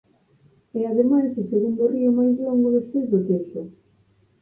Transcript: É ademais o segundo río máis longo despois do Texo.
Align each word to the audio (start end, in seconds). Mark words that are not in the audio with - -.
É 0.79 0.81
ademais 0.87 1.31
o 1.41 1.43
segundo 1.51 1.81
río 1.93 2.09
máis 2.19 2.35
longo 2.45 2.75
despois 2.77 3.05
do 3.13 3.19
Texo. 3.29 3.61